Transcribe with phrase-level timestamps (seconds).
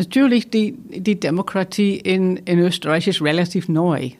[0.00, 4.12] Natürlich, die, die Demokratie in, in Österreich ist relativ neu,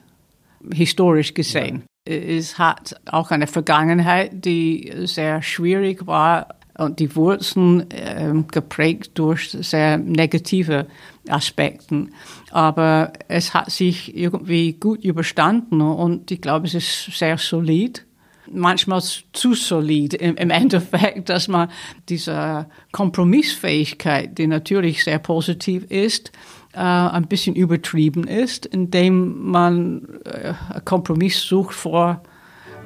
[0.71, 1.81] historisch gesehen.
[2.07, 2.13] Ja.
[2.13, 9.49] Es hat auch eine Vergangenheit, die sehr schwierig war und die Wurzeln äh, geprägt durch
[9.49, 10.85] sehr negative
[11.27, 12.09] Aspekte.
[12.51, 18.05] Aber es hat sich irgendwie gut überstanden und ich glaube, es ist sehr solid
[18.53, 21.69] manchmal zu solid im, im, Endeffekt, dass man
[22.09, 26.31] diese Kompromissfähigkeit, die natürlich sehr positiv ist,
[26.73, 30.53] äh, ein bisschen übertrieben ist, indem man äh,
[30.85, 32.21] Kompromiss sucht, vor,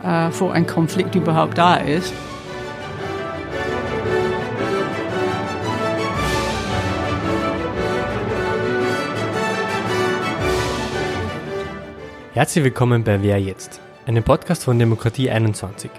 [0.04, 2.14] äh, vor ein Konflikt überhaupt da ist.
[12.34, 13.85] Herzlich willkommen bei Wer jetzt?
[14.06, 15.90] Einem Podcast von Demokratie 21.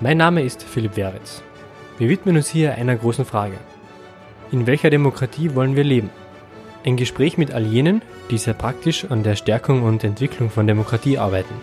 [0.00, 1.42] Mein Name ist Philipp Weritz.
[1.98, 3.58] Wir widmen uns hier einer großen Frage.
[4.50, 6.08] In welcher Demokratie wollen wir leben?
[6.86, 11.18] Ein Gespräch mit all jenen, die sehr praktisch an der Stärkung und Entwicklung von Demokratie
[11.18, 11.54] arbeiten.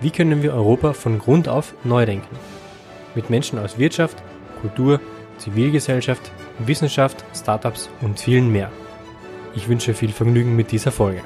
[0.00, 2.36] Wie können wir Europa von Grund auf neu denken?
[3.14, 4.22] Mit Menschen aus Wirtschaft,
[4.62, 4.98] Kultur,
[5.36, 8.72] Zivilgesellschaft, Wissenschaft, Startups und vielen mehr.
[9.54, 11.20] Ich wünsche viel Vergnügen mit dieser Folge.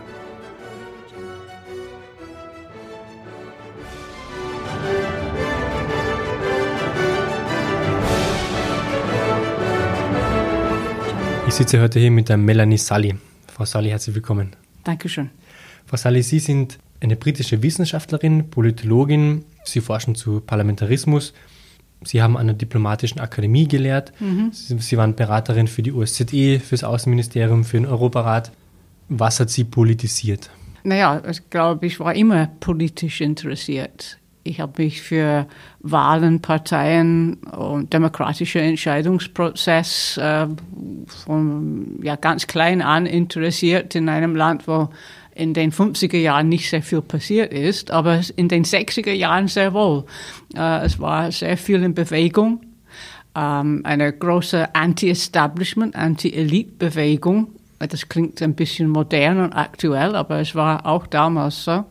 [11.54, 13.14] Ich sitze heute hier mit der Melanie Sully.
[13.46, 14.56] Frau Sully, herzlich willkommen.
[14.82, 15.30] Dankeschön.
[15.86, 19.44] Frau Sully, Sie sind eine britische Wissenschaftlerin, Politologin.
[19.62, 21.32] Sie forschen zu Parlamentarismus.
[22.02, 24.12] Sie haben an der Diplomatischen Akademie gelehrt.
[24.18, 24.50] Mhm.
[24.50, 28.50] Sie, Sie waren Beraterin für die OSZE, für das Außenministerium, für den Europarat.
[29.08, 30.50] Was hat Sie politisiert?
[30.82, 34.18] Naja, ich glaube, ich war immer politisch interessiert.
[34.46, 35.46] Ich habe mich für
[35.80, 40.46] Wahlen, Parteien und demokratischer Entscheidungsprozess äh,
[41.06, 44.90] von ja, ganz klein an interessiert in einem Land, wo
[45.34, 49.72] in den 50er Jahren nicht sehr viel passiert ist, aber in den 60er Jahren sehr
[49.72, 50.04] wohl.
[50.54, 52.60] Äh, es war sehr viel in Bewegung,
[53.34, 57.48] ähm, eine große Anti-Establishment, Anti-Elite-Bewegung.
[57.78, 61.84] Das klingt ein bisschen modern und aktuell, aber es war auch damals so.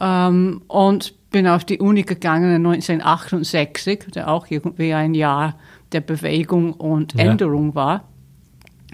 [0.00, 5.56] Ähm, und bin auf die Uni gegangen 1968, der auch irgendwie ein Jahr
[5.90, 7.24] der Bewegung und ja.
[7.24, 8.04] Änderung war.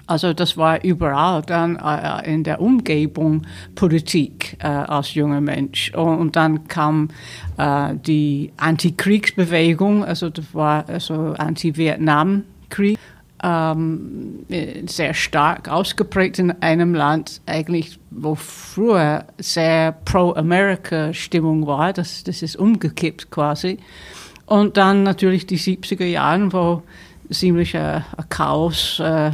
[0.06, 3.42] Also das war überall dann äh, in der Umgebung
[3.74, 5.94] Politik äh, als junger Mensch.
[5.94, 7.10] Und, dann kam
[7.58, 12.49] äh, die Antikriegsbewegung, also das war also Anti-Vietnam-Krieg
[13.42, 14.44] ähm,
[14.86, 21.92] sehr stark ausgeprägt in einem Land, eigentlich, wo früher sehr pro-America-Stimmung war.
[21.92, 23.78] Das, das ist umgekippt quasi.
[24.46, 26.82] Und dann natürlich die 70er Jahre, wo
[27.30, 29.30] ziemlich ein, ein Chaos äh,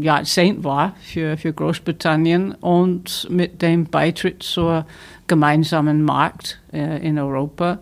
[0.00, 4.86] Jahrzehnt war für, für Großbritannien und mit dem Beitritt zur
[5.26, 7.78] gemeinsamen Markt äh, in Europa.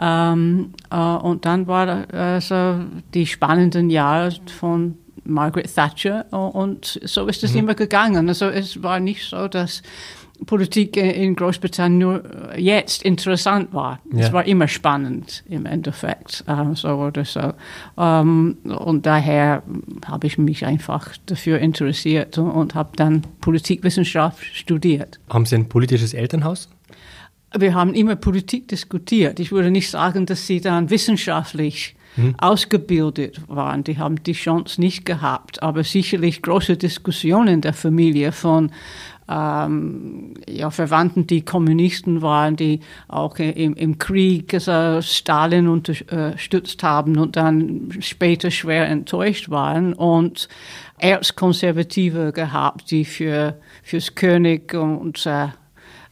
[0.00, 2.80] Ähm, äh, und dann war also
[3.12, 7.60] die spannenden Jahre von Margaret Thatcher und so ist es mhm.
[7.60, 8.28] immer gegangen.
[8.28, 9.82] Also es war nicht so, dass
[10.46, 12.22] Politik in Großbritannien nur
[12.56, 14.00] jetzt interessant war.
[14.12, 14.20] Ja.
[14.20, 17.52] Es war immer spannend im Endeffekt, äh, so oder so.
[17.96, 19.62] Ähm, und daher
[20.06, 25.20] habe ich mich einfach dafür interessiert und, und habe dann Politikwissenschaft studiert.
[25.28, 26.68] Haben Sie ein politisches Elternhaus?
[27.56, 29.38] Wir haben immer Politik diskutiert.
[29.38, 32.34] Ich würde nicht sagen, dass Sie dann wissenschaftlich mhm.
[32.38, 33.84] ausgebildet waren.
[33.84, 38.70] Die haben die Chance nicht gehabt, aber sicherlich große Diskussionen der Familie von
[39.28, 47.16] ähm, ja, Verwandten, die Kommunisten waren, die auch im, im Krieg also Stalin unterstützt haben
[47.16, 50.48] und dann später schwer enttäuscht waren und
[50.98, 55.48] Erzkonservative gehabt, die für fürs König und äh,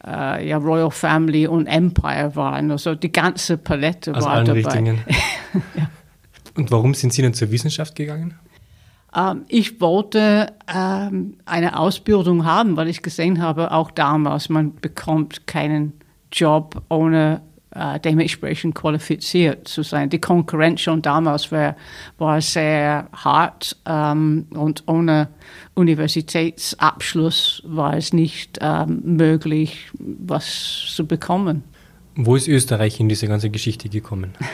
[0.07, 2.71] äh, ja, Royal Family und Empire waren.
[2.71, 4.61] Also die ganze Palette Aus war allen dabei.
[4.61, 5.05] Richtungen.
[5.77, 5.91] ja.
[6.57, 8.35] Und warum sind Sie dann zur Wissenschaft gegangen?
[9.15, 15.47] Ähm, ich wollte ähm, eine Ausbildung haben, weil ich gesehen habe, auch damals, man bekommt
[15.47, 15.93] keinen
[16.33, 17.43] Job ohne
[17.75, 20.11] äh, dementsprechend qualifiziert zu sein.
[20.11, 21.77] Die Konkurrenz schon damals war,
[22.19, 25.29] war sehr hart ähm, und ohne
[25.75, 31.63] Universitätsabschluss war es nicht ähm, möglich, was zu bekommen.
[32.17, 34.35] Wo ist Österreich in diese ganze Geschichte gekommen?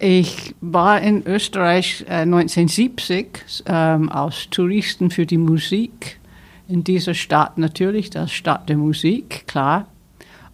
[0.00, 6.18] Ich war in Österreich äh, 1970 ähm, als Touristen für die Musik
[6.68, 9.86] in dieser Stadt natürlich, das Stadt der Musik, klar.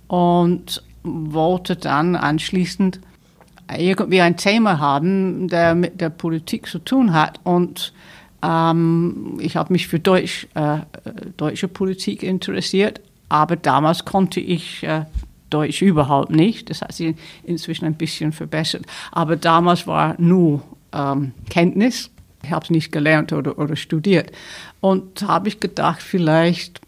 [0.07, 3.01] Und wollte dann anschließend
[3.77, 7.41] irgendwie ein Thema haben, der mit der Politik zu tun hat.
[7.45, 7.93] Und
[8.43, 10.79] Ähm, ich habe mich für Deutsch, äh,
[11.37, 15.05] deutsche Politik interessiert, aber damals konnte ich äh,
[15.51, 16.71] Deutsch überhaupt nicht.
[16.71, 18.87] Das hat sich inzwischen ein bisschen verbessert.
[19.13, 20.63] Aber damals war nur
[20.93, 22.11] ähm, Kenntnis.
[22.43, 24.33] Ich habe es nicht gelernt oder, oder studiert.
[24.81, 26.81] Und habe ich gedacht, vielleicht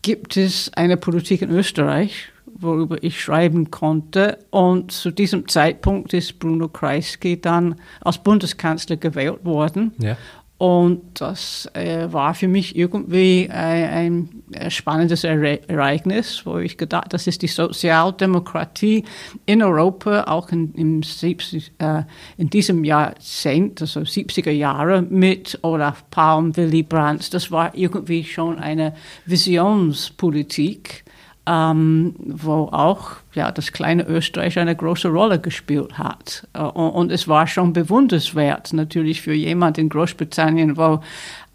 [0.00, 2.31] gibt es eine Politik in Österreich,
[2.62, 4.38] worüber ich schreiben konnte.
[4.50, 9.92] Und zu diesem Zeitpunkt ist Bruno Kreisky dann als Bundeskanzler gewählt worden.
[9.98, 10.16] Ja.
[10.62, 17.26] Und das äh, war für mich irgendwie ein, ein spannendes Ereignis, wo ich gedacht, das
[17.26, 19.04] ist die Sozialdemokratie
[19.44, 22.04] in Europa, auch in, im 70, äh,
[22.36, 27.34] in diesem Jahrzehnt, also 70er Jahre mit Olaf Palm, Willy Brandt.
[27.34, 28.94] Das war irgendwie schon eine
[29.26, 31.04] Visionspolitik
[31.46, 36.46] ähm, wo auch ja, das kleine Österreich eine große Rolle gespielt hat.
[36.52, 41.00] Äh, und es war schon bewundernswert, natürlich für jemand in Großbritannien, wo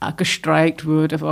[0.02, 1.32] äh, gestreikt wurde, wo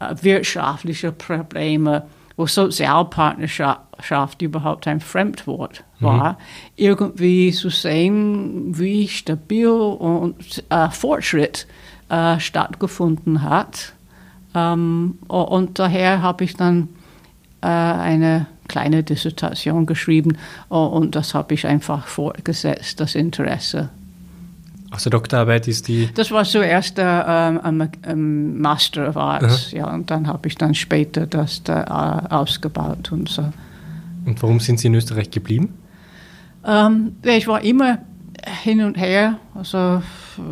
[0.00, 2.04] äh, wirtschaftliche Probleme,
[2.36, 6.04] wo Sozialpartnerschaft überhaupt ein Fremdwort mhm.
[6.04, 6.36] war, mhm.
[6.76, 11.66] irgendwie zu sehen, wie stabil und äh, Fortschritt
[12.10, 13.94] äh, stattgefunden hat.
[14.54, 16.88] Ähm, und daher habe ich dann
[17.66, 20.36] eine kleine Dissertation geschrieben
[20.70, 23.90] oh, und das habe ich einfach fortgesetzt, das Interesse.
[24.90, 26.08] Also Doktorarbeit ist die?
[26.14, 29.76] Das war zuerst der ähm, ähm, Master of Arts, Aha.
[29.76, 33.42] ja, und dann habe ich dann später das da, äh, ausgebaut und so.
[34.24, 35.74] Und warum sind Sie in Österreich geblieben?
[36.64, 37.98] Ähm, ich war immer
[38.62, 40.02] hin und her, also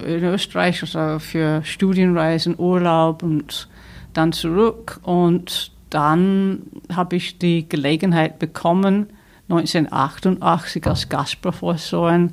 [0.06, 3.68] in Österreich, also für Studienreisen, Urlaub und
[4.12, 9.10] dann zurück und dann habe ich die Gelegenheit bekommen,
[9.48, 12.32] 1988 als Gastprofessorin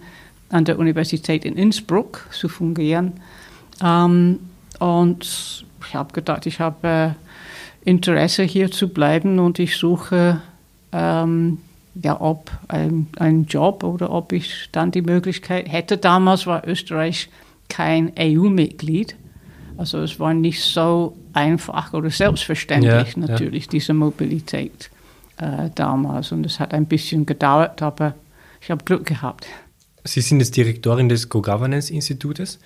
[0.50, 3.14] an der Universität in Innsbruck zu fungieren.
[3.84, 4.40] Ähm,
[4.80, 10.42] und ich habe gedacht, ich habe äh, Interesse hier zu bleiben und ich suche
[10.94, 11.58] ähm,
[12.02, 15.98] ja, ob ein, ein Job oder ob ich dann die Möglichkeit hätte.
[15.98, 17.30] Damals war Österreich
[17.68, 19.16] kein EU-Mitglied.
[19.76, 23.72] Also es war nicht so einfach oder selbstverständlich ja, natürlich, ja.
[23.72, 24.90] diese Mobilität
[25.38, 26.32] äh, damals.
[26.32, 28.16] Und es hat ein bisschen gedauert, aber
[28.62, 29.48] ich habe Glück gehabt.
[30.04, 32.60] Sie sind jetzt Direktorin des Go-Governance-Institutes.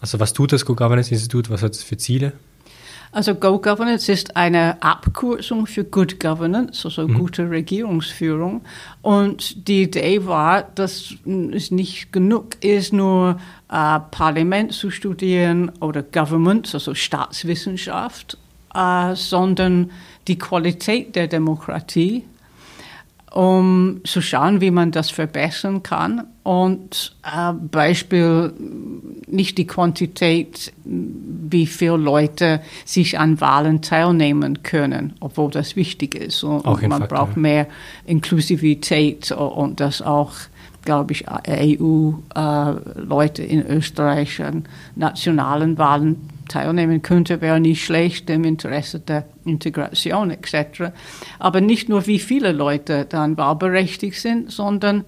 [0.00, 1.50] Also was tut das Go-Governance-Institut?
[1.50, 2.32] Was hat es für Ziele?
[3.12, 7.18] Also Go Governance ist eine Abkürzung für Good Governance, also mhm.
[7.18, 8.62] gute Regierungsführung.
[9.02, 11.14] Und die Idee war, dass
[11.52, 13.38] es nicht genug ist, nur
[13.70, 18.38] äh, Parlament zu studieren oder Government, also Staatswissenschaft,
[18.74, 19.90] äh, sondern
[20.26, 22.24] die Qualität der Demokratie
[23.34, 26.24] um zu schauen, wie man das verbessern kann.
[26.42, 28.52] Und äh, Beispiel
[29.28, 36.42] nicht die Quantität, wie viele Leute sich an Wahlen teilnehmen können, obwohl das wichtig ist.
[36.42, 37.18] Und, und man Faktor.
[37.18, 37.68] braucht mehr
[38.06, 40.32] Inklusivität und das auch
[40.84, 44.64] glaube ich, EU-Leute äh, in Österreich an
[44.96, 50.92] nationalen Wahlen teilnehmen könnte, wäre nicht schlecht im Interesse der Integration etc.
[51.38, 55.04] Aber nicht nur, wie viele Leute dann wahlberechtigt sind, sondern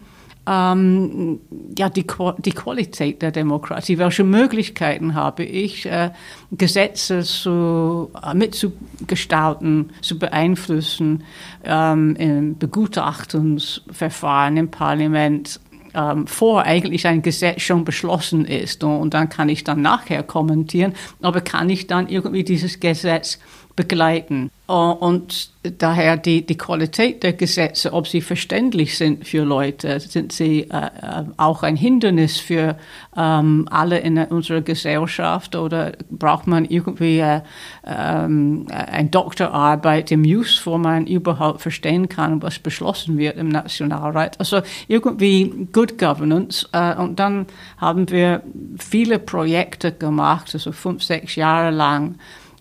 [0.46, 1.40] ähm,
[1.78, 2.06] ja, die,
[2.38, 3.98] die Qualität der Demokratie.
[3.98, 6.10] Welche Möglichkeiten habe ich, äh,
[6.52, 11.24] Gesetze zu, äh, mitzugestalten, zu beeinflussen,
[11.64, 15.60] ähm, im Begutachtungsverfahren im Parlament
[15.94, 18.84] ähm, vor eigentlich ein Gesetz schon beschlossen ist.
[18.84, 20.92] Und, und dann kann ich dann nachher kommentieren,
[21.22, 23.38] aber kann ich dann irgendwie dieses Gesetz
[23.76, 24.50] begleiten.
[24.66, 30.62] Und daher die, die Qualität der Gesetze, ob sie verständlich sind für Leute, sind sie
[30.70, 32.78] äh, äh, auch ein Hindernis für
[33.14, 37.42] ähm, alle in unserer Gesellschaft oder braucht man irgendwie äh,
[37.84, 44.40] ähm, eine Doktorarbeit im Jus, wo man überhaupt verstehen kann, was beschlossen wird im Nationalrat.
[44.40, 46.66] Also irgendwie Good Governance.
[46.72, 48.42] Äh, und dann haben wir
[48.78, 52.14] viele Projekte gemacht, also fünf, sechs Jahre lang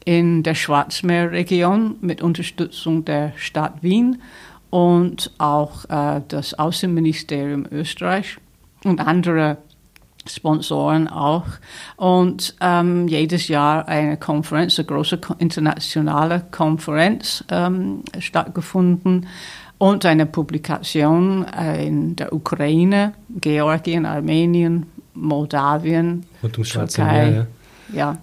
[0.06, 4.22] in der Schwarzmeerregion mit Unterstützung der Stadt Wien
[4.70, 8.38] und auch äh, das Außenministerium Österreich
[8.84, 9.58] und andere
[10.26, 11.46] Sponsoren auch.
[11.98, 19.28] Und ähm, jedes Jahr eine Konferenz, eine große internationale Konferenz ähm, stattgefunden
[19.78, 27.30] und eine Publikation äh, in der Ukraine, Georgien, Armenien, Moldawien, und um Türkei.
[27.30, 27.48] Meer,
[27.94, 28.12] ja.
[28.14, 28.18] ja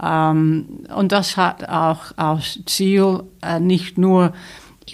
[0.00, 4.32] und das hat auch als Ziel, äh, nicht nur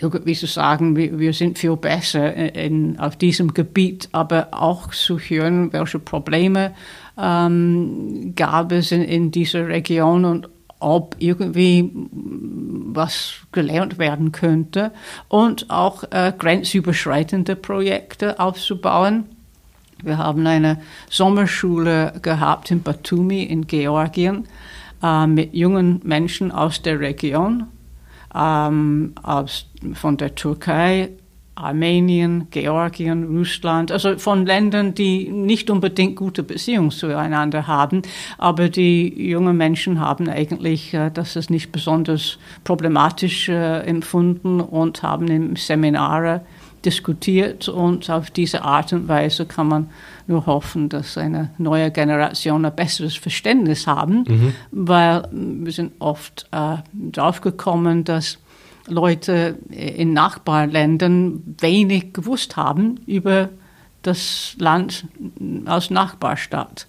[0.00, 5.18] irgendwie zu sagen, wir, wir sind viel besser in, auf diesem Gebiet, aber auch zu
[5.18, 6.74] hören, welche Probleme
[7.18, 10.48] ähm, gab es in, in dieser Region und
[10.80, 14.92] ob irgendwie was gelernt werden könnte
[15.28, 19.24] und auch äh, grenzüberschreitende Projekte aufzubauen.
[20.02, 24.46] Wir haben eine Sommerschule gehabt in Batumi in Georgien
[25.04, 27.66] äh, mit jungen Menschen aus der Region,
[28.34, 31.10] ähm, aus, von der Türkei,
[31.56, 38.02] Armenien, Georgien, Russland, also von Ländern, die nicht unbedingt gute Beziehungen zueinander haben,
[38.38, 45.02] aber die jungen Menschen haben eigentlich äh, das ist nicht besonders problematisch äh, empfunden und
[45.02, 46.40] haben im Seminare
[46.84, 49.90] diskutiert und auf diese Art und Weise kann man
[50.26, 54.54] nur hoffen, dass eine neue Generation ein besseres Verständnis haben, mhm.
[54.70, 58.38] weil wir sind oft äh, drauf gekommen, dass
[58.86, 63.48] Leute in Nachbarländern wenig gewusst haben über
[64.02, 65.06] das Land
[65.64, 66.86] aus Nachbarstadt.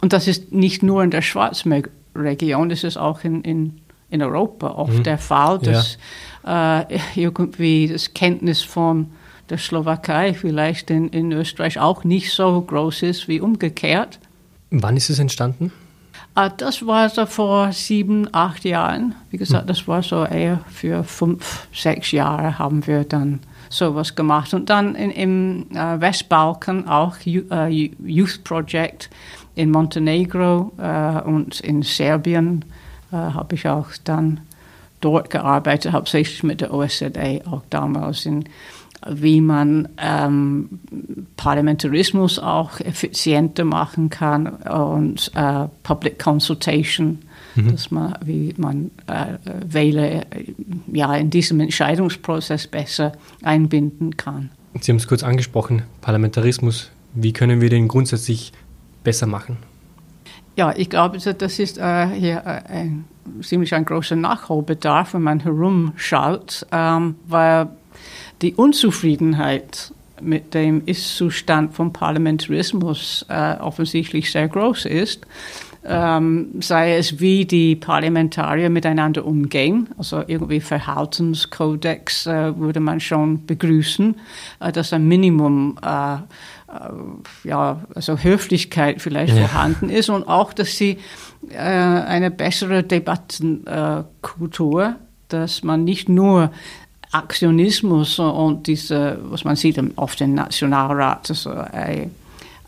[0.00, 3.80] Und das ist nicht nur in der Schwarzmeerregion, das ist auch in, in,
[4.10, 5.02] in Europa oft mhm.
[5.04, 5.98] der Fall, dass
[6.44, 6.80] ja.
[6.80, 9.10] äh, irgendwie das Kenntnis von
[9.50, 14.18] der Slowakei vielleicht in, in Österreich auch nicht so groß ist wie umgekehrt.
[14.70, 15.72] Wann ist es entstanden?
[16.34, 19.14] Ah, das war so vor sieben, acht Jahren.
[19.30, 19.68] Wie gesagt, hm.
[19.68, 23.40] das war so eher für fünf, sechs Jahre haben wir dann
[23.70, 24.54] sowas gemacht.
[24.54, 29.10] Und dann in, im äh, Westbalkan auch uh, Youth Project
[29.54, 32.64] in Montenegro uh, und in Serbien
[33.10, 34.40] habe ich auch dann
[35.00, 38.44] dort gearbeitet, hauptsächlich mit der OSZE, auch damals in
[39.06, 40.80] wie man ähm,
[41.36, 47.18] Parlamentarismus auch effizienter machen kann und äh, Public Consultation,
[47.54, 47.72] mhm.
[47.72, 50.26] dass man, wie man äh, Wähler
[50.92, 53.12] ja, in diesem Entscheidungsprozess besser
[53.42, 54.50] einbinden kann.
[54.80, 56.90] Sie haben es kurz angesprochen, Parlamentarismus.
[57.14, 58.52] Wie können wir den grundsätzlich
[59.02, 59.56] besser machen?
[60.56, 63.04] Ja, ich glaube, das ist äh, hier äh, ein,
[63.42, 67.68] ziemlich ein großer Nachholbedarf, wenn man herumschaut, ähm, weil
[68.42, 75.26] die Unzufriedenheit mit dem Ist-Zustand vom Parlamentarismus äh, offensichtlich sehr groß ist.
[75.84, 83.46] Ähm, sei es, wie die Parlamentarier miteinander umgehen, also irgendwie Verhaltenskodex äh, würde man schon
[83.46, 84.16] begrüßen,
[84.60, 86.18] äh, dass ein Minimum äh, äh
[87.44, 89.46] ja, also Höflichkeit vielleicht ja.
[89.46, 90.98] vorhanden ist und auch, dass sie
[91.48, 94.96] äh, eine bessere Debattenkultur
[95.28, 96.50] dass man nicht nur
[97.12, 102.10] Aktionismus und diese, was man sieht oft im Nationalrat, also eine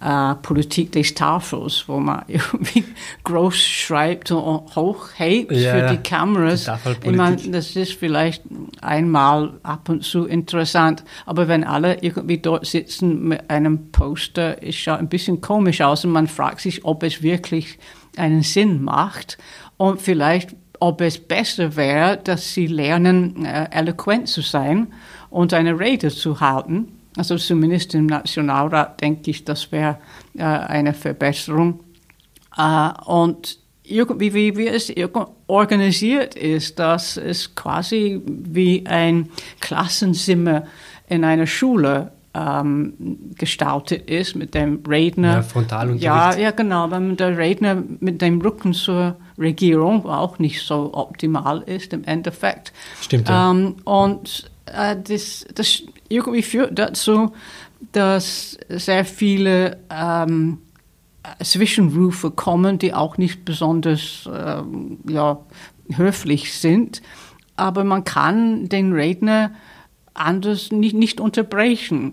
[0.01, 2.85] äh, Politik des Tafels, wo man irgendwie
[3.25, 6.71] groß schreibt und hochhebt ja, für die Kameras.
[7.05, 8.43] Die ich meine, das ist vielleicht
[8.81, 14.77] einmal ab und zu interessant, aber wenn alle irgendwie dort sitzen mit einem Poster, es
[14.77, 17.79] schaut ein bisschen komisch aus und man fragt sich, ob es wirklich
[18.17, 19.39] einen Sinn macht.
[19.77, 24.89] Und vielleicht ob es besser wäre, dass sie lernen, äh, eloquent zu sein
[25.29, 26.89] und eine Rede zu halten.
[27.17, 29.99] Also zumindest im Nationalrat denke ich, das wäre
[30.37, 31.81] äh, eine Verbesserung.
[32.57, 34.93] Äh, und irgendwie, wie, wie es
[35.47, 39.29] organisiert ist, dass es quasi wie ein
[39.61, 40.65] Klassenzimmer
[41.09, 42.95] in einer Schule ähm,
[43.37, 45.35] gestaltet ist mit dem Redner.
[45.35, 46.05] Ja, Frontalunterricht.
[46.05, 51.63] Ja, ja, genau, wenn der Redner mit dem Rücken zur Regierung auch nicht so optimal
[51.63, 52.73] ist im Endeffekt.
[53.01, 53.29] Stimmt.
[53.29, 53.51] Ja.
[53.51, 57.33] Ähm, und äh, das, das irgendwie führt dazu,
[57.93, 60.59] dass sehr viele ähm,
[61.43, 65.39] Zwischenrufe kommen, die auch nicht besonders ähm, ja,
[65.97, 67.03] höflich sind.
[67.57, 69.53] Aber man kann den Redner
[70.21, 72.13] anders nicht, nicht unterbrechen.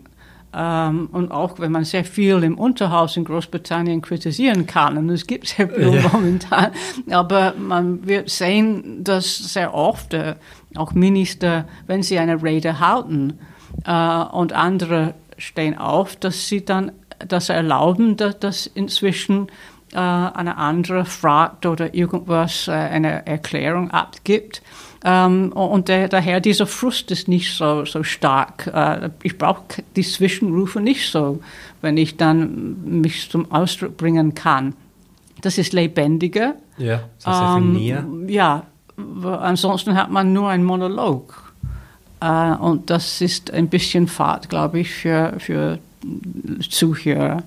[0.53, 5.27] Ähm, und auch wenn man sehr viel im Unterhaus in Großbritannien kritisieren kann, und es
[5.27, 6.09] gibt sehr viel ja.
[6.11, 6.71] momentan,
[7.11, 10.35] aber man wird sehen, dass sehr oft äh,
[10.75, 13.39] auch Minister, wenn sie eine Rede halten
[13.85, 16.91] äh, und andere stehen auf, dass sie dann
[17.27, 19.49] das erlauben, dass, dass inzwischen
[19.93, 24.61] äh, eine andere fragt oder irgendwas, äh, eine Erklärung abgibt.
[25.03, 28.67] Ähm, und der, daher dieser Frust ist nicht so, so stark.
[28.67, 29.63] Äh, ich brauche
[29.95, 31.39] die Zwischenrufe nicht so,
[31.81, 34.73] wenn ich dann mich zum Ausdruck bringen kann.
[35.41, 36.55] Das ist lebendiger.
[36.77, 38.05] Ja, das ist ähm, näher.
[38.27, 38.63] Ja,
[39.23, 41.53] ansonsten hat man nur einen Monolog.
[42.19, 45.79] Äh, und das ist ein bisschen Fahrt, glaube ich, für, für
[46.67, 47.43] Zuhörer.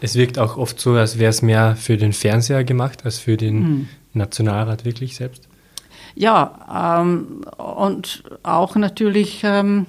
[0.00, 3.36] Es wirkt auch oft so, als wäre es mehr für den Fernseher gemacht als für
[3.36, 3.88] den hm.
[4.12, 5.48] Nationalrat wirklich selbst.
[6.16, 9.84] Ja, ähm, und auch natürlich, ähm,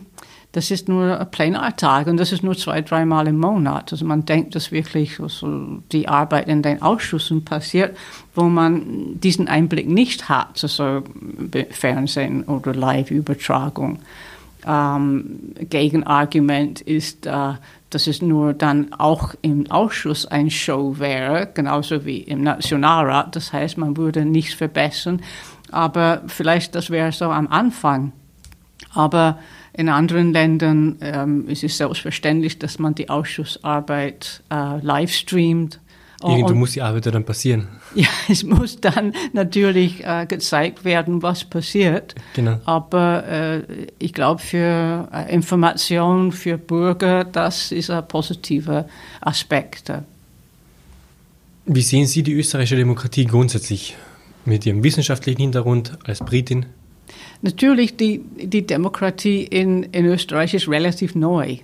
[0.51, 3.93] das ist nur ein Plenartag und das ist nur zwei, dreimal im Monat.
[3.93, 7.96] Also man denkt, dass wirklich so die Arbeit in den Ausschüssen passiert,
[8.36, 11.03] wo man diesen Einblick nicht hat, also
[11.69, 14.00] Fernsehen oder Live-Übertragung.
[14.65, 17.53] Ähm, Gegenargument ist, äh,
[17.89, 23.34] dass es nur dann auch im Ausschuss ein Show wäre, genauso wie im Nationalrat.
[23.36, 25.22] Das heißt, man würde nichts verbessern.
[25.72, 28.14] Aber vielleicht das wäre so am Anfang.
[28.94, 29.40] Aber
[29.74, 35.80] in anderen Ländern ähm, ist es selbstverständlich, dass man die Ausschussarbeit äh, live streamt
[36.24, 37.68] Irgendwo muss die Arbeit dann passieren.
[37.96, 42.14] Ja, es muss dann natürlich äh, gezeigt werden, was passiert.
[42.36, 42.60] Genau.
[42.66, 48.86] Aber äh, ich glaube, für äh, Information für Bürger, das ist ein positiver
[49.22, 49.92] Aspekt.
[51.66, 53.96] Wie sehen Sie die österreichische Demokratie grundsätzlich
[54.48, 56.66] mit Ihrem wissenschaftlichen Hintergrund als Britin?
[57.42, 61.60] Natürlich, die, die Demokratie in, in Österreich ist relativ neu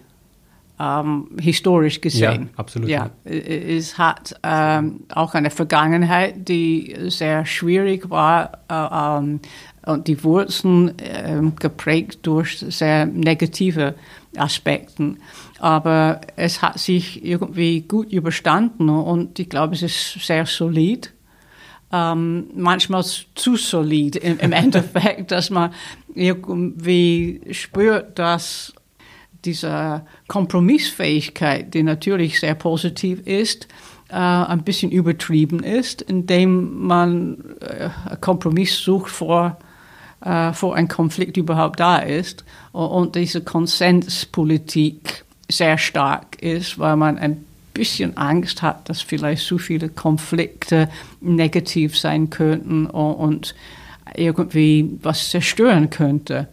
[0.79, 2.49] ähm, historisch gesehen.
[2.51, 2.89] Ja, absolut.
[2.89, 9.39] Ja, es hat ähm, auch eine Vergangenheit, die sehr schwierig war äh, ähm,
[9.85, 13.95] und die Wurzeln äh, geprägt durch sehr negative
[14.35, 15.15] Aspekte.
[15.59, 21.13] Aber es hat sich irgendwie gut überstanden und ich glaube, es ist sehr solid.
[21.95, 25.71] Ähm, manchmal zu solid im, im Endeffekt, dass man
[26.15, 28.73] irgendwie spürt, dass
[29.45, 33.67] diese Kompromissfähigkeit, die natürlich sehr positiv ist,
[34.09, 37.89] äh, ein bisschen übertrieben ist, indem man äh,
[38.21, 39.59] Kompromiss sucht vor,
[40.25, 47.19] äh, vor ein Konflikt überhaupt da ist und diese Konsenspolitik sehr stark ist, weil man
[47.19, 50.89] ein bisschen Angst hat, dass vielleicht zu viele Konflikte
[51.21, 53.55] negativ sein könnten und
[54.15, 56.47] irgendwie was zerstören könnte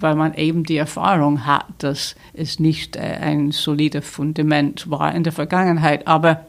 [0.00, 5.22] weil man eben die Erfahrung hat, dass es nicht äh, ein solides Fundament war in
[5.22, 6.06] der Vergangenheit.
[6.08, 6.46] Aber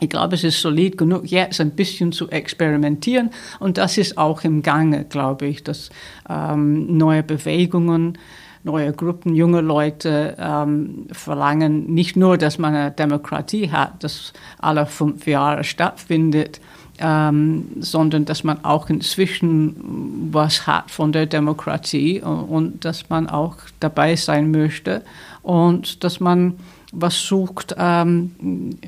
[0.00, 3.30] ich glaube, es ist solid genug, jetzt ein bisschen zu experimentieren.
[3.60, 5.90] Und das ist auch im Gange, glaube ich, dass
[6.28, 8.18] ähm, neue Bewegungen,
[8.66, 14.84] neue Gruppen, junge Leute ähm, verlangen nicht nur, dass man eine Demokratie hat, das alle
[14.86, 16.60] fünf Jahre stattfindet,
[16.98, 23.28] ähm, sondern dass man auch inzwischen was hat von der Demokratie und, und, dass man
[23.28, 25.02] auch dabei sein möchte
[25.42, 26.54] und dass man
[26.92, 28.78] was sucht ähm,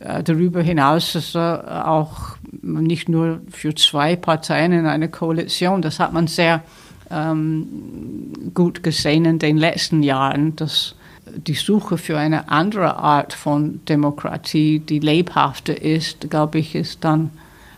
[0.00, 5.98] äh, darüber hinaus, dass er auch nicht nur für zwei Parteien in einer Koalition, das
[5.98, 6.62] hat man sehr
[7.10, 10.94] ähm, gut gesehen in den letzten Jahren, dass
[11.26, 17.30] die Suche für eine andere Art von Demokratie, die lebhafter ist, glaube ich, ist dann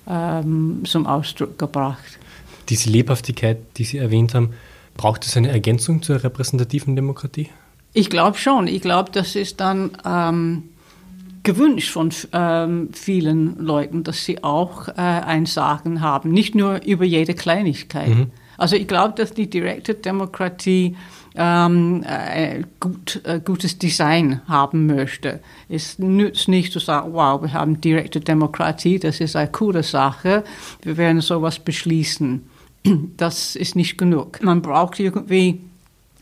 [0.08, 2.18] ähm, zum Ausdruck gebracht.
[2.68, 4.50] Diese Lebhaftigkeit, die Sie erwähnt haben,
[4.96, 7.48] braucht es eine Ergänzung zur repräsentativen Demokratie?
[7.92, 8.66] Ich glaube schon.
[8.66, 10.64] Ich glaube, das ist dann ähm,
[11.42, 17.04] gewünscht von ähm, vielen Leuten, dass sie auch äh, ein Sagen haben, nicht nur über
[17.04, 18.08] jede Kleinigkeit.
[18.08, 18.30] Mhm.
[18.58, 20.96] Also ich glaube, dass die direkte Demokratie
[21.36, 25.40] ähm, äh, gut, äh, gutes Design haben möchte.
[25.68, 30.44] Es nützt nicht zu sagen, wow, wir haben direkte Demokratie, das ist eine coole Sache,
[30.82, 32.42] wir werden sowas beschließen.
[33.16, 34.40] Das ist nicht genug.
[34.42, 35.60] Man braucht irgendwie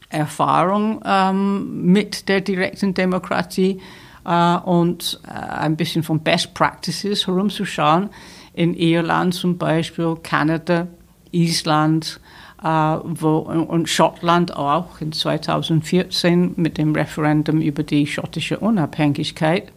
[0.08, 3.80] Erfahrung ähm, mit der direkten Demokratie
[4.24, 8.08] äh, und äh, ein bisschen von Best Practices herumzuschauen.
[8.54, 10.86] In Irland zum Beispiel, Kanada,
[11.34, 12.20] Island,
[12.62, 19.72] äh, wo, und Schottland auch in 2014 mit dem Referendum über die schottische Unabhängigkeit.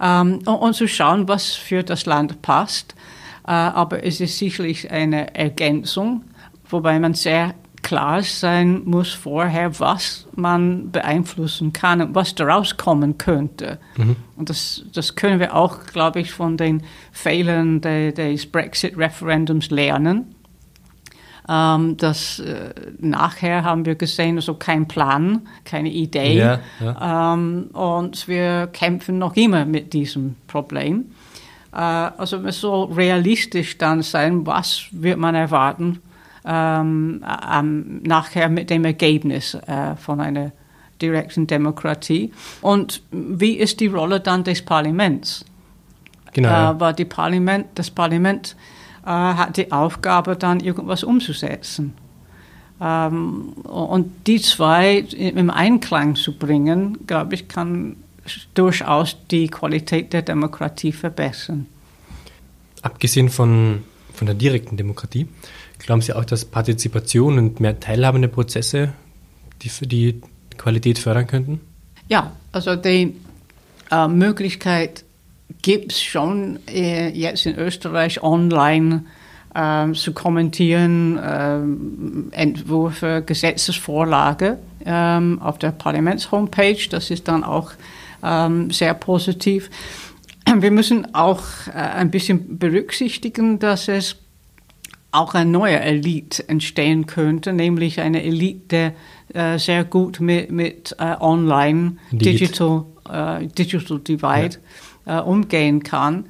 [0.00, 2.94] Ähm, und, und zu schauen, was für das Land passt.
[3.46, 6.24] Äh, aber es ist sicherlich eine Ergänzung,
[6.68, 13.18] wobei man sehr klar sein muss vorher, was man beeinflussen kann und was daraus kommen
[13.18, 13.78] könnte.
[13.96, 14.16] Mhm.
[14.36, 20.33] Und das, das können wir auch, glaube ich, von den Fehlern des Brexit-Referendums lernen.
[21.48, 26.38] Ähm, das äh, nachher haben wir gesehen, also kein Plan, keine Idee.
[26.38, 27.34] Ja, ja.
[27.34, 31.06] Ähm, und wir kämpfen noch immer mit diesem Problem.
[31.72, 36.00] Äh, also man soll realistisch dann sein, was wird man erwarten
[36.44, 37.20] ähm,
[38.04, 40.52] nachher mit dem Ergebnis äh, von einer
[41.00, 42.32] direkten Demokratie.
[42.60, 45.44] Und wie ist die Rolle dann des Parlaments?
[46.32, 46.72] Genau.
[46.72, 48.56] Äh, weil die Parlament, das Parlament
[49.10, 51.94] hat die Aufgabe, dann irgendwas umzusetzen.
[52.80, 57.96] Ähm, und die zwei im Einklang zu bringen, glaube ich, kann
[58.54, 61.66] durchaus die Qualität der Demokratie verbessern.
[62.82, 65.28] Abgesehen von, von der direkten Demokratie.
[65.78, 68.92] Glauben Sie auch, dass Partizipation und mehr teilhabende Prozesse
[69.62, 70.20] die die
[70.56, 71.60] Qualität fördern könnten?
[72.08, 73.16] Ja, also die
[73.90, 75.04] äh, Möglichkeit
[75.62, 79.04] gibt es schon äh, jetzt in Österreich online
[79.54, 86.88] äh, zu kommentieren, äh, Entwürfe, Gesetzesvorlage ähm, auf der Parlaments-Homepage.
[86.90, 87.72] Das ist dann auch
[88.22, 89.70] ähm, sehr positiv.
[90.56, 94.16] Wir müssen auch äh, ein bisschen berücksichtigen, dass es
[95.12, 100.94] auch eine neue Elite entstehen könnte, nämlich eine Elite, die äh, sehr gut mit, mit
[100.98, 104.58] äh, Online, Digital, äh, Digital Divide.
[105.06, 106.24] Äh, umgehen kann.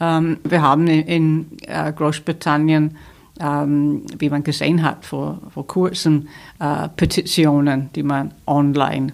[0.00, 2.96] Ähm, wir haben in, in äh, Großbritannien,
[3.38, 9.12] ähm, wie man gesehen hat vor, vor kurzem, äh, Petitionen, die man online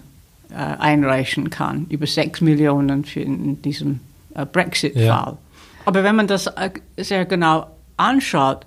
[0.53, 4.01] einreichen kann, über sechs Millionen für in diesem
[4.51, 5.01] Brexit-Fall.
[5.01, 5.37] Ja.
[5.85, 6.49] Aber wenn man das
[6.97, 8.65] sehr genau anschaut,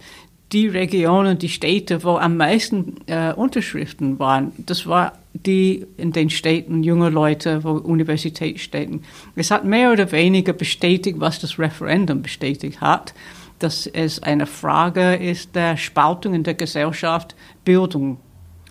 [0.53, 6.31] die Regionen, die Städte, wo am meisten äh, Unterschriften waren, das war die in den
[6.31, 9.03] Städten, junge Leute, wo Universitätsstädten.
[9.35, 13.15] Es hat mehr oder weniger bestätigt, was das Referendum bestätigt hat,
[13.59, 18.19] dass es eine Frage ist der Spaltung in der Gesellschaft, Bildung.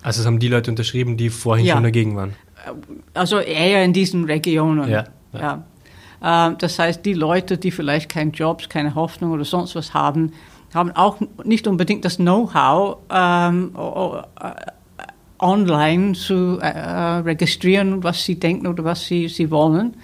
[0.02, 1.76] Also es haben die Leute unterschrieben, die vorhin ja.
[1.76, 2.34] schon dagegen waren?
[3.14, 4.90] Also eher in diesen Regionen.
[4.90, 5.06] Ja.
[5.34, 5.64] ja.
[6.22, 6.50] ja.
[6.52, 10.32] Äh, das heißt, die Leute, die vielleicht keine Jobs, keine Hoffnung oder sonst was haben,
[10.76, 13.76] haben auch nicht unbedingt das Know-how, ähm,
[15.40, 19.96] online zu äh, registrieren, was sie denken oder was sie, sie wollen.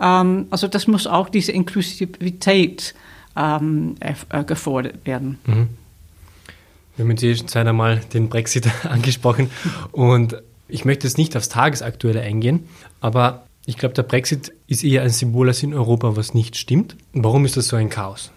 [0.00, 2.94] Ähm, also das muss auch diese Inklusivität
[3.36, 5.38] ähm, äh, gefordert werden.
[5.46, 5.68] Mhm.
[6.96, 9.50] Wir haben jetzt eh Zeit einmal den Brexit angesprochen
[9.92, 12.68] und ich möchte jetzt nicht aufs Tagesaktuelle eingehen,
[13.00, 16.96] aber ich glaube, der Brexit ist eher ein Symbol als in Europa, was nicht stimmt.
[17.12, 18.30] Warum ist das so ein Chaos?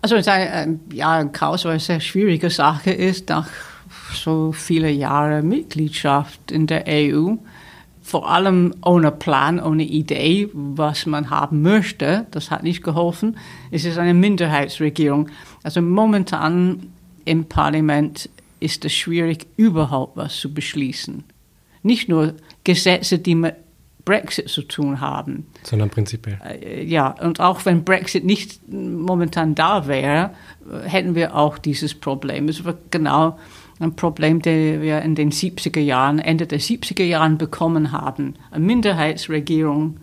[0.00, 3.48] Also ein, ja, ein Chaos, es eine schwierige Sache ist, nach
[4.14, 7.34] so vielen Jahren Mitgliedschaft in der EU.
[8.02, 12.26] Vor allem ohne Plan, ohne Idee, was man haben möchte.
[12.30, 13.36] Das hat nicht geholfen.
[13.70, 15.28] Es ist eine Minderheitsregierung.
[15.62, 16.90] Also momentan
[17.24, 18.30] im Parlament
[18.60, 21.24] ist es schwierig, überhaupt was zu beschließen.
[21.82, 22.34] Nicht nur
[22.64, 23.52] Gesetze, die man
[24.08, 25.46] Brexit zu tun haben.
[25.64, 26.38] Sondern prinzipiell.
[26.42, 30.30] Äh, ja, und auch wenn Brexit nicht momentan da wäre,
[30.84, 32.48] hätten wir auch dieses Problem.
[32.48, 33.38] Es war genau
[33.80, 38.32] ein Problem, das wir in den 70er Jahren, Ende der 70er Jahren bekommen haben.
[38.50, 39.98] Eine Minderheitsregierung,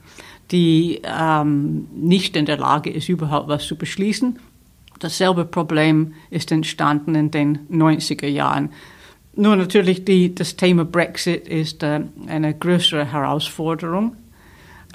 [0.52, 4.38] die ähm, nicht in der Lage ist, überhaupt was zu beschließen.
[5.00, 8.70] Dasselbe Problem ist entstanden in den 90er Jahren.
[9.38, 14.16] Nur natürlich die, das Thema Brexit ist eine größere Herausforderung.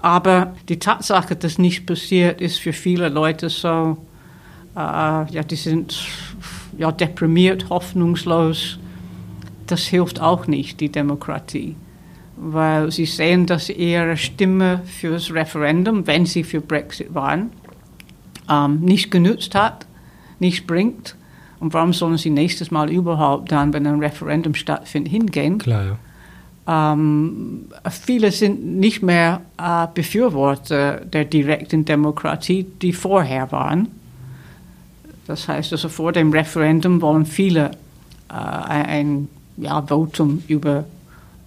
[0.01, 3.99] Aber die Tatsache, dass nichts passiert, ist für viele Leute so,
[4.75, 5.95] äh, ja, die sind
[6.79, 8.79] ja, deprimiert, hoffnungslos.
[9.67, 11.77] Das hilft auch nicht, die Demokratie.
[12.37, 17.51] Weil sie sehen, dass ihre Stimme fürs Referendum, wenn sie für Brexit waren,
[18.49, 19.87] ähm, nicht genützt hat,
[20.39, 21.15] nichts bringt
[21.61, 25.59] und warum sollen sie nächstes Mal überhaupt dann, wenn ein Referendum stattfindet, hingehen?
[25.59, 25.99] Klar, ja.
[26.93, 33.89] Ähm, viele sind nicht mehr äh, Befürworter der direkten Demokratie, die vorher waren.
[35.27, 37.73] Das heißt also, vor dem Referendum wollen viele
[38.29, 40.85] äh, ein ja, Votum über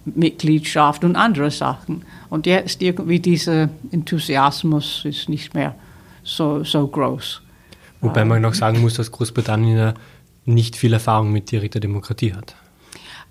[0.04, 2.02] Mitgliedschaft und andere Sachen.
[2.30, 5.74] Und jetzt irgendwie dieser Enthusiasmus ist nicht mehr
[6.22, 7.42] so, so groß.
[8.04, 9.94] Wobei man noch sagen muss, dass Großbritannien
[10.44, 12.54] nicht viel Erfahrung mit direkter Demokratie hat.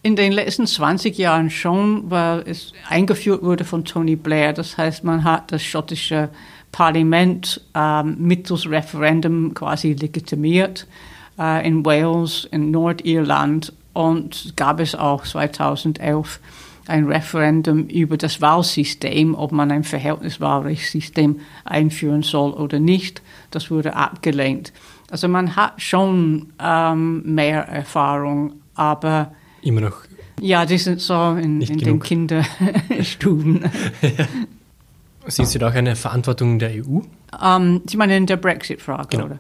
[0.02, 4.52] In den letzten 20 Jahren schon, weil es eingeführt wurde von Tony Blair.
[4.52, 6.30] Das heißt, man hat das schottische
[6.72, 10.88] Parlament ähm, mittels Referendum quasi legitimiert.
[11.40, 16.40] Äh, in Wales, in Nordirland und gab es auch 2011
[16.88, 23.22] ein Referendum über das Wahlsystem, ob man ein Verhältniswahlrechtssystem einführen soll oder nicht.
[23.52, 24.74] Das wurde abgelehnt.
[25.10, 29.98] Also man hat schon ähm, mehr Erfahrung, aber immer noch.
[30.42, 33.62] Ja, die sind so in, in den Kinderstuben.
[34.02, 34.10] ja.
[35.26, 37.00] Sind Sie da auch eine Verantwortung der EU?
[37.42, 39.26] Ähm, Sie meinen in der Brexit-Frage, genau.
[39.26, 39.40] oder?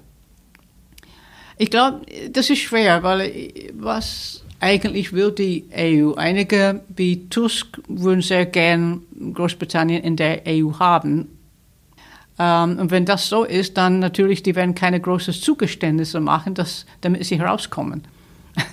[1.58, 2.01] Ich glaube,
[2.32, 3.32] das ist schwer, weil
[3.77, 6.13] was eigentlich will die EU.
[6.15, 9.02] Einige wie Tusk würden sehr gern
[9.34, 11.28] Großbritannien in der EU haben.
[12.39, 16.86] Ähm, und wenn das so ist, dann natürlich, die werden keine großen Zugeständnisse machen, dass,
[17.02, 18.06] damit sie herauskommen.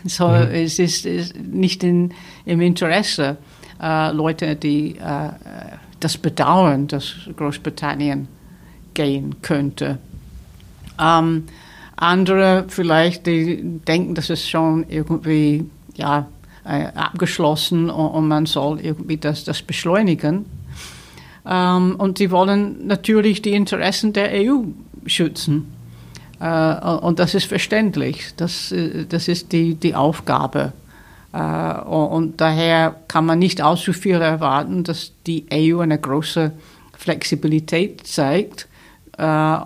[0.05, 0.35] so, mhm.
[0.53, 3.37] es ist, ist, nicht in, im Interesse
[3.83, 5.31] äh, Leute, die äh,
[5.99, 8.29] das bedauern, dass Großbritannien
[8.95, 9.99] gehen könnte.
[11.01, 11.45] Ähm,
[11.97, 15.67] Andere vielleicht, die denken, das ist schon irgendwie
[16.01, 16.27] ja,
[16.65, 20.45] äh, abgeschlossen und, man soll irgendwie das, das beschleunigen.
[21.47, 24.65] Ähm, und sie wollen natürlich die Interessen der EU
[25.07, 25.73] schützen.
[26.39, 28.35] Äh, und das ist verständlich.
[28.37, 30.73] Das, äh, das ist die, die Aufgabe.
[31.33, 36.51] Und daher kann man nicht allzu viel erwarten, dass die EU eine große
[36.99, 38.67] Flexibilität zeigt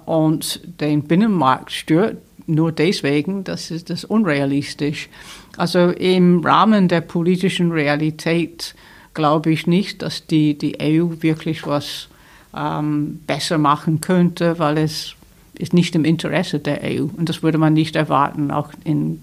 [0.05, 2.19] und den Binnenmarkt stört.
[2.47, 5.09] Nur deswegen, das ist das unrealistisch.
[5.57, 8.75] Also im Rahmen der politischen Realität
[9.15, 12.09] glaube ich nicht, dass die, die EU wirklich was
[12.55, 15.15] ähm, besser machen könnte, weil es
[15.59, 17.07] ist nicht im Interesse der EU.
[17.17, 19.23] Und das würde man nicht erwarten, auch in,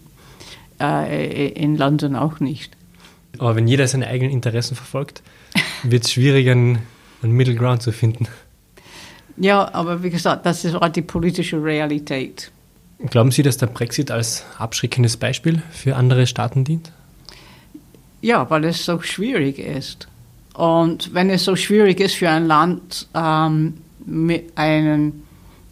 [0.80, 2.72] äh, in London auch nicht.
[3.38, 5.22] Aber wenn jeder seine eigenen Interessen verfolgt,
[5.84, 6.80] wird es schwieriger, einen
[7.22, 8.28] Middle Ground zu finden.
[9.38, 12.52] Ja, aber wie gesagt, das ist auch die politische Realität.
[13.10, 16.92] Glauben Sie, dass der Brexit als abschreckendes Beispiel für andere Staaten dient?
[18.22, 20.08] Ja, weil es so schwierig ist.
[20.54, 25.12] Und wenn es so schwierig ist für ein Land ähm, mit einer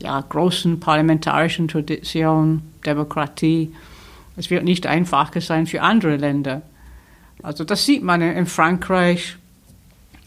[0.02, 3.74] ja, großen parlamentarischen Tradition, Demokratie,
[4.36, 6.62] es wird nicht einfacher sein für andere Länder.
[7.44, 9.38] Also das sieht man in Frankreich,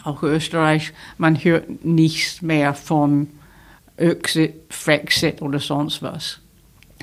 [0.05, 0.93] auch Österreich.
[1.19, 3.29] Man hört nichts mehr von
[3.97, 6.42] Exit, Frexit oder sonst was.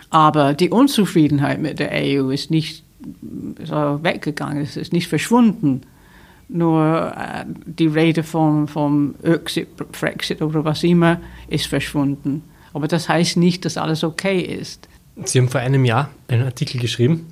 [0.10, 2.84] Aber die Unzufriedenheit mit der EU ist nicht
[3.64, 5.82] so weggegangen, es ist nicht verschwunden.
[6.48, 12.44] Nur äh, die Rede vom, vom Exit, Frexit oder was immer ist verschwunden.
[12.74, 14.88] Aber das heißt nicht, dass alles okay ist.
[15.26, 17.28] Sie haben vor einem Jahr einen Artikel geschrieben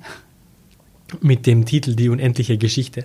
[1.20, 3.04] mit dem Titel Die unendliche Geschichte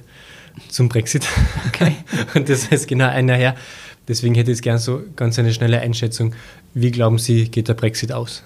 [0.69, 1.27] zum Brexit.
[1.67, 1.95] Okay.
[2.35, 3.55] Und das heißt genau ein Jahr her.
[4.07, 6.35] Deswegen hätte ich gerne so ganz eine schnelle Einschätzung.
[6.73, 8.43] Wie glauben Sie, geht der Brexit aus?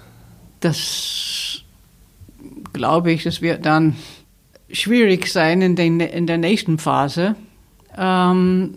[0.60, 1.62] Das
[2.72, 3.96] glaube ich, es wird dann
[4.70, 7.36] schwierig sein in, den, in der nächsten Phase.
[7.96, 8.76] Ähm,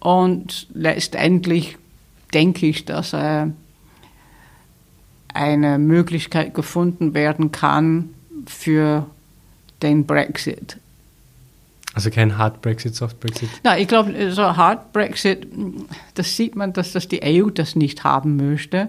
[0.00, 1.76] und letztendlich
[2.32, 3.46] denke ich, dass äh,
[5.34, 8.10] eine Möglichkeit gefunden werden kann
[8.46, 9.06] für
[9.82, 10.78] den Brexit.
[11.94, 13.48] Also kein Hard Brexit, Soft Brexit?
[13.64, 15.48] Nein, ich glaube, so Hard Brexit,
[16.14, 18.88] das sieht man, dass das die EU das nicht haben möchte.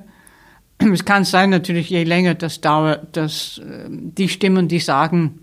[0.93, 5.39] Es kann sein, natürlich, je länger das dauert, dass ähm, die Stimmen, die sagen,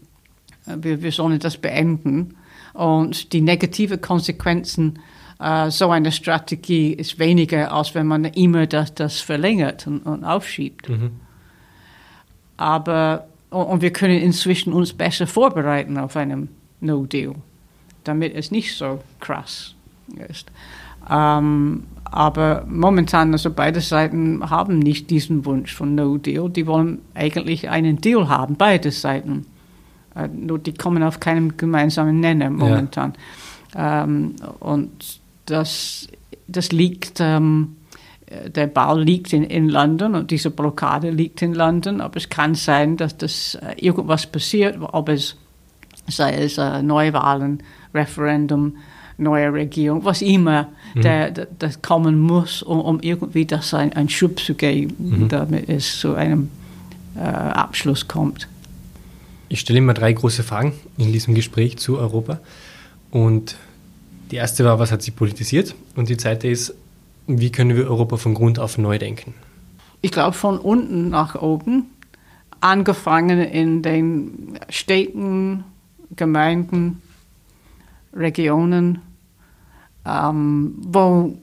[0.66, 2.36] äh, wir, wir sollen das beenden
[2.72, 4.98] und die negative Konsequenzen
[5.38, 10.24] äh, so einer Strategie ist weniger, als wenn man immer das, das verlängert und, und
[10.24, 10.88] aufschiebt.
[10.88, 11.12] Mhm.
[12.56, 16.48] Aber und wir können inzwischen uns besser vorbereiten auf einen
[16.80, 17.34] No Deal,
[18.04, 19.74] damit es nicht so krass
[20.28, 20.50] ist.
[21.08, 26.50] Ähm, aber momentan, also beide Seiten haben nicht diesen Wunsch von No Deal.
[26.50, 29.46] Die wollen eigentlich einen Deal haben, beide Seiten.
[30.14, 33.14] Äh, nur die kommen auf keinen gemeinsamen Nenner momentan.
[33.74, 34.04] Ja.
[34.04, 36.08] Ähm, und das,
[36.46, 37.76] das liegt, ähm,
[38.48, 42.00] der Ball liegt in, in London und diese Blockade liegt in London.
[42.00, 45.36] Aber es kann sein, dass das äh, irgendwas passiert, ob es
[46.08, 47.62] sei es äh, Neuwahlen,
[47.94, 48.76] Referendum,
[49.18, 51.02] neue Regierung, was immer mhm.
[51.02, 55.28] der, der, das kommen muss, um, um irgendwie das ein, einen Schub zu geben, mhm.
[55.28, 56.50] damit es zu einem
[57.16, 58.48] äh, Abschluss kommt.
[59.48, 62.40] Ich stelle immer drei große Fragen in diesem Gespräch zu Europa.
[63.10, 63.56] Und
[64.30, 65.74] die erste war, was hat sie politisiert?
[65.94, 66.74] Und die zweite ist,
[67.26, 69.34] wie können wir Europa von Grund auf neu denken?
[70.02, 71.86] Ich glaube, von unten nach oben,
[72.60, 75.64] angefangen in den Städten,
[76.14, 77.02] Gemeinden,
[78.16, 79.00] Regionen,
[80.06, 81.36] ähm, wo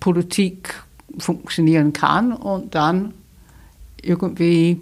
[0.00, 0.82] Politik
[1.18, 3.14] funktionieren kann und dann
[4.02, 4.80] irgendwie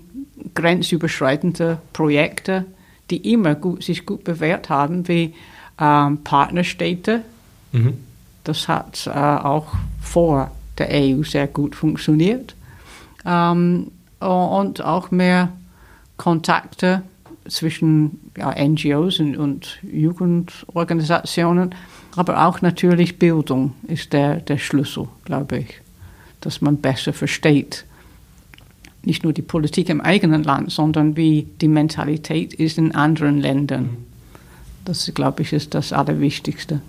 [0.55, 2.67] grenzüberschreitende Projekte,
[3.11, 5.35] die immer gut, sich gut bewährt haben, wie
[5.79, 7.23] ähm, Partnerstädte.
[7.73, 7.99] Mhm.
[8.45, 9.69] Das hat äh, auch
[10.01, 12.55] vor der EU sehr gut funktioniert.
[13.25, 15.53] Ähm, und auch mehr
[16.17, 17.03] Kontakte
[17.49, 21.75] zwischen ja, NGOs und, und, Jugendorganisationen,
[22.17, 25.81] aber auch natürlich Bildung ist der, der Schlüssel, glaube ich,
[26.41, 27.85] dass man besser versteht,
[29.03, 33.99] nicht nur die Politik im eigenen Land, sondern wie die Mentalität ist in anderen Ländern.
[34.85, 36.81] Das, glaube ich, ist das Allerwichtigste.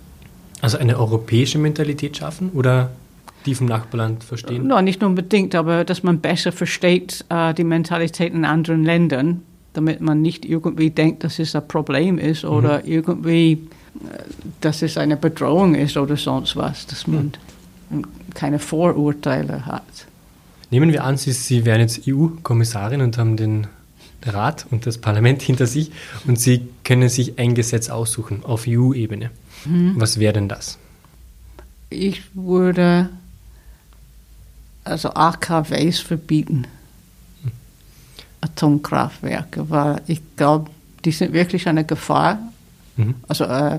[0.60, 2.90] Also eine europäische Mentalität schaffen oder
[3.44, 4.66] die vom Nachbarland verstehen?
[4.66, 9.42] No, nicht unbedingt, aber dass man besser versteht äh, die Mentalität in anderen Ländern,
[9.76, 12.50] damit man nicht irgendwie denkt, dass es ein Problem ist mhm.
[12.50, 13.58] oder irgendwie, äh,
[14.60, 17.32] dass es eine Bedrohung ist oder sonst was, dass man
[17.90, 18.04] mhm.
[18.34, 20.06] keine Vorurteile hat.
[20.70, 23.66] Nehmen wir an, Sie, Sie wären jetzt EU-Kommissarin und haben den
[24.24, 25.92] Rat und das Parlament hinter sich
[26.26, 29.30] und Sie können sich ein Gesetz aussuchen auf EU-Ebene.
[29.66, 29.94] Mhm.
[29.96, 30.78] Was wäre denn das?
[31.90, 33.10] Ich würde
[34.84, 36.66] also AKWs verbieten.
[38.46, 40.70] Atomkraftwerke, weil ich glaube,
[41.04, 42.38] die sind wirklich eine Gefahr,
[42.96, 43.14] mhm.
[43.28, 43.78] also äh,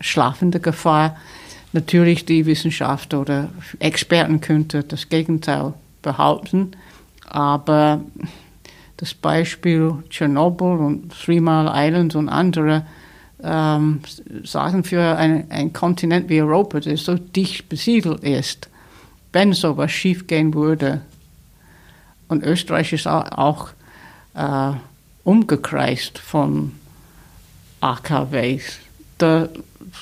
[0.00, 1.16] schlafende Gefahr.
[1.72, 6.72] Natürlich die Wissenschaft oder Experten könnte das Gegenteil behaupten,
[7.26, 8.00] aber
[8.96, 12.86] das Beispiel Tschernobyl und Three Mile Island und andere
[13.42, 14.00] ähm,
[14.44, 18.68] sagen für einen Kontinent wie Europa, der so dicht besiedelt ist,
[19.32, 21.02] wenn sowas schiefgehen würde.
[22.28, 23.70] Und Österreich ist auch
[24.38, 24.72] äh,
[25.24, 26.72] umgekreist von
[27.80, 28.78] AKWs.
[29.18, 29.48] Da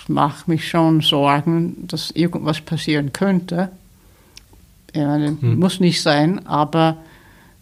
[0.09, 3.71] macht mich schon Sorgen, dass irgendwas passieren könnte.
[4.95, 5.59] Meine, hm.
[5.59, 6.99] Muss nicht sein, aber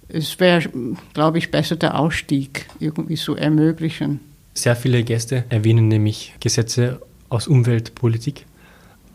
[0.08, 0.68] es wäre,
[1.14, 4.20] glaube ich, besser, der Ausstieg irgendwie zu ermöglichen.
[4.54, 8.46] Sehr viele Gäste erwähnen nämlich Gesetze aus Umweltpolitik.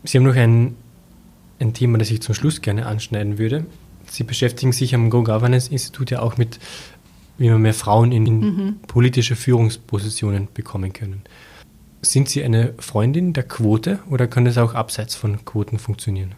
[0.03, 0.75] Sie haben noch ein,
[1.59, 3.65] ein Thema, das ich zum Schluss gerne anschneiden würde.
[4.07, 6.59] Sie beschäftigen sich am Go Governance Institut ja auch mit,
[7.39, 8.75] wie man mehr Frauen in mhm.
[8.87, 11.21] politische Führungspositionen bekommen können.
[12.01, 16.35] Sind Sie eine Freundin der Quote oder kann das auch abseits von Quoten funktionieren?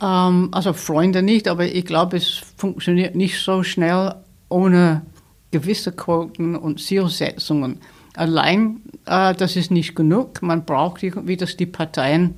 [0.00, 4.14] Ähm, also Freunde nicht, aber ich glaube, es funktioniert nicht so schnell
[4.48, 5.02] ohne
[5.50, 7.80] gewisse Quoten und Zielsetzungen.
[8.14, 10.42] Allein äh, das ist nicht genug.
[10.42, 12.34] Man braucht irgendwie, dass die Parteien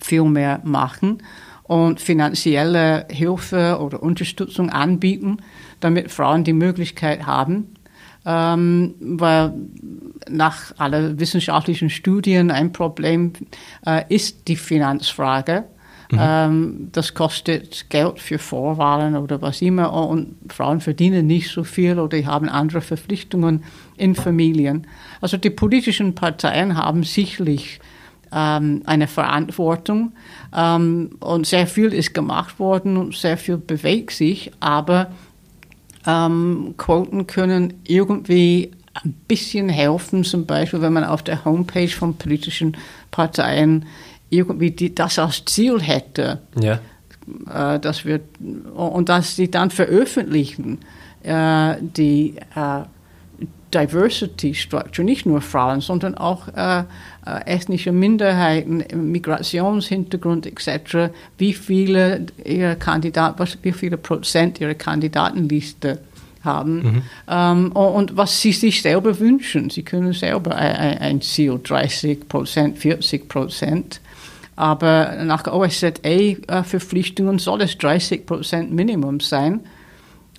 [0.00, 1.22] viel mehr machen
[1.66, 5.38] und finanzielle Hilfe oder Unterstützung anbieten,
[5.80, 7.74] damit Frauen die Möglichkeit haben,
[8.24, 9.52] ähm, weil
[10.28, 13.32] nach allen wissenschaftlichen Studien ein Problem
[13.84, 15.64] äh, ist die Finanzfrage.
[16.10, 16.18] Mhm.
[16.20, 21.98] Ähm, das kostet Geld für Vorwahlen oder was immer und Frauen verdienen nicht so viel
[21.98, 23.64] oder haben andere Verpflichtungen
[23.96, 24.86] in Familien.
[25.20, 27.80] Also die politischen Parteien haben sicherlich
[28.32, 30.12] ähm, eine Verantwortung
[30.56, 35.10] und sehr viel ist gemacht worden und sehr viel bewegt sich, aber
[36.06, 42.14] ähm, Quoten können irgendwie ein bisschen helfen, zum Beispiel wenn man auf der Homepage von
[42.16, 42.76] politischen
[43.10, 43.84] Parteien
[44.30, 46.40] irgendwie die, das als Ziel hätte.
[46.58, 46.80] Ja.
[47.52, 48.20] Äh, dass wir,
[48.74, 50.78] und dass sie dann veröffentlichen,
[51.22, 52.82] äh, die äh,
[53.76, 56.84] Diversity Structure, nicht nur Frauen, sondern auch äh, äh,
[57.44, 65.98] ethnische Minderheiten, Migrationshintergrund etc., wie viele ihre Kandidaten, wie viele Prozent ihrer Kandidatenliste
[66.42, 67.02] haben mhm.
[67.28, 69.68] ähm, und was sie sich selber wünschen.
[69.68, 74.00] Sie können selber ein, ein Ziel, 30 Prozent, 40 Prozent
[74.56, 79.60] aber nach OSZE-Verpflichtungen soll es 30 Prozent Minimum sein.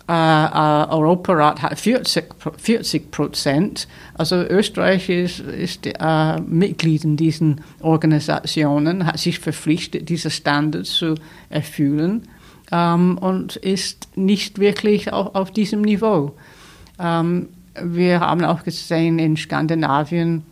[0.07, 3.87] Äh, Europarat hat 40 Prozent.
[4.13, 11.15] Also Österreich ist, ist äh, Mitglied in diesen Organisationen, hat sich verpflichtet, diese Standards zu
[11.49, 12.23] erfüllen
[12.71, 16.35] ähm, und ist nicht wirklich auf, auf diesem Niveau.
[16.99, 17.49] Ähm,
[17.81, 20.43] wir haben auch gesehen in Skandinavien,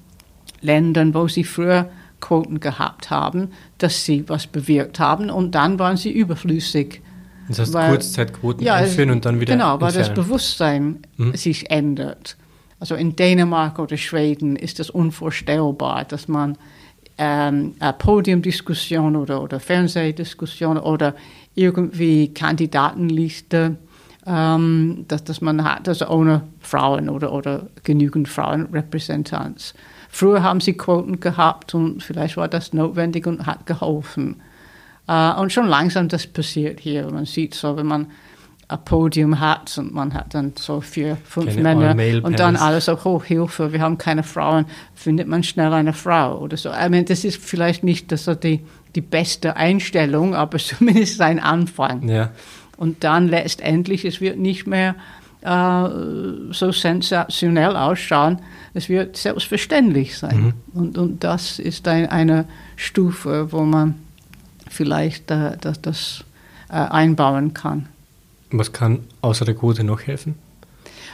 [0.62, 1.90] Ländern, wo sie früher
[2.20, 7.02] Quoten gehabt haben, dass sie was bewirkt haben und dann waren sie überflüssig.
[7.48, 11.36] Das heißt, weil, Kurzzeitquoten ja, einführen und dann wieder Genau, weil das Bewusstsein mhm.
[11.36, 12.38] sich ändert.
[12.80, 16.58] Also in Dänemark oder Schweden ist es unvorstellbar, dass man
[17.18, 21.16] ähm, eine Podiumdiskussion oder, oder Fernsehdiskussion oder
[21.54, 23.78] irgendwie Kandidatenliste,
[24.26, 29.74] ähm, dass, dass man hat, also ohne Frauen oder, oder genügend Frauenrepräsentanz.
[30.10, 34.42] Früher haben sie Quoten gehabt und vielleicht war das notwendig und hat geholfen.
[35.08, 37.10] Uh, und schon langsam das passiert hier.
[37.12, 38.08] Man sieht so, wenn man
[38.68, 42.90] ein Podium hat und man hat dann so vier, fünf keine Männer und dann alles
[42.90, 44.66] auch, oh Hilfe, wir haben keine Frauen,
[44.96, 46.70] findet man schnell eine Frau oder so.
[46.70, 48.62] I mean, das ist vielleicht nicht das so die,
[48.96, 52.08] die beste Einstellung, aber zumindest ein Anfang.
[52.10, 52.32] Ja.
[52.78, 54.96] Und dann letztendlich, es wird nicht mehr
[55.42, 55.90] äh,
[56.52, 58.40] so sensationell ausschauen,
[58.74, 60.54] es wird selbstverständlich sein.
[60.74, 60.80] Mhm.
[60.80, 63.96] Und, und das ist ein, eine Stufe, wo man
[64.70, 66.24] vielleicht äh, das, das
[66.70, 67.88] äh, einbauen kann.
[68.52, 70.36] Was kann außer der Quote noch helfen?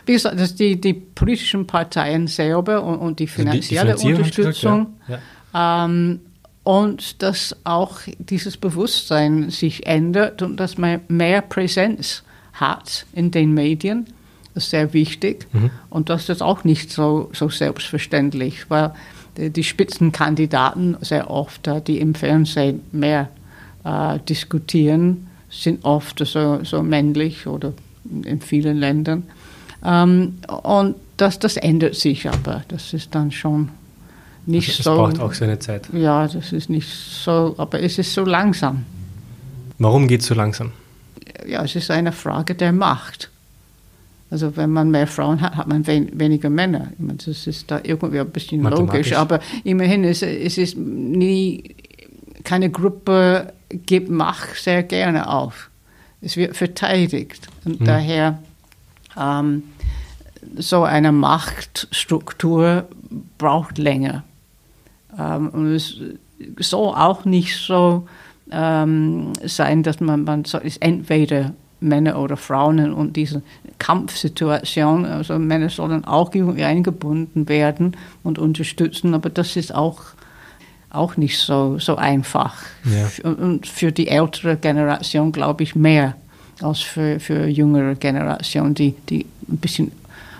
[0.05, 4.19] Wie gesagt, dass die, die politischen Parteien selber und, und die finanzielle also die, die
[4.19, 5.19] Unterstützung gesagt, ja.
[5.53, 5.85] Ja.
[5.85, 6.19] Ähm,
[6.63, 12.23] und dass auch dieses Bewusstsein sich ändert und dass man mehr Präsenz
[12.53, 14.05] hat in den Medien
[14.53, 15.47] das ist sehr wichtig.
[15.53, 15.69] Mhm.
[15.89, 18.93] Und das ist auch nicht so, so selbstverständlich, weil
[19.37, 23.29] die Spitzenkandidaten sehr oft, die im Fernsehen mehr
[23.83, 27.73] äh, diskutieren, sind oft so, so männlich oder
[28.23, 29.23] in vielen Ländern.
[29.83, 32.63] Ähm, und das, das ändert sich aber.
[32.67, 33.69] Das ist dann schon
[34.45, 34.91] nicht also so.
[34.91, 35.87] Es braucht auch seine Zeit.
[35.93, 38.85] Ja, das ist nicht so, aber es ist so langsam.
[39.77, 40.71] Warum geht es so langsam?
[41.47, 43.29] Ja, es ist eine Frage der Macht.
[44.29, 46.87] Also wenn man mehr Frauen hat, hat man wen, weniger Männer.
[46.93, 51.75] Ich meine, das ist da irgendwie ein bisschen logisch, aber immerhin ist es ist nie
[52.43, 55.69] keine Gruppe gibt Macht sehr gerne auf.
[56.21, 57.85] Es wird verteidigt und mhm.
[57.85, 58.39] daher
[59.17, 59.63] ähm,
[60.57, 62.87] so eine Machtstruktur
[63.37, 64.23] braucht länger.
[65.17, 65.97] Ähm, und es
[66.59, 68.07] soll auch nicht so
[68.51, 73.41] ähm, sein, dass man, man so ist entweder Männer oder Frauen und diese
[73.79, 80.01] Kampfsituation, also Männer sollen auch irgendwie eingebunden werden und unterstützen, aber das ist auch,
[80.91, 82.55] auch nicht so, so einfach.
[82.83, 83.31] Ja.
[83.31, 86.15] Und für die ältere Generation glaube ich mehr
[86.61, 89.91] als für, für jüngere Generation, die, die ein bisschen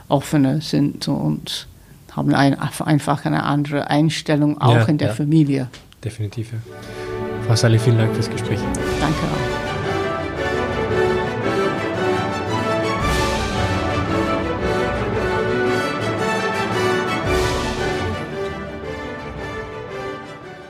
[0.08, 1.68] offener sind und
[2.12, 5.14] haben ein, einfach eine andere Einstellung, auch ja, in der ja.
[5.14, 5.68] Familie.
[6.04, 6.52] Definitiv.
[6.52, 6.60] Ja.
[7.48, 8.60] Frau Sally, vielen Dank fürs Gespräch.
[9.00, 9.71] Danke auch.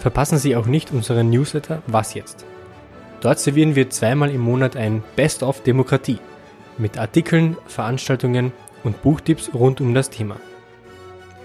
[0.01, 2.43] Verpassen Sie auch nicht unseren Newsletter Was jetzt?
[3.21, 6.17] Dort servieren wir zweimal im Monat ein Best of Demokratie
[6.79, 8.51] mit Artikeln, Veranstaltungen
[8.83, 10.37] und Buchtipps rund um das Thema.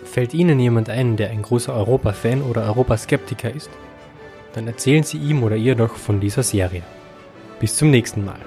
[0.04, 3.68] Fällt Ihnen jemand ein, der ein großer Europa-Fan oder Europaskeptiker ist?
[4.54, 6.82] Dann erzählen Sie ihm oder ihr doch von dieser Serie.
[7.60, 8.40] Bis zum nächsten Mal.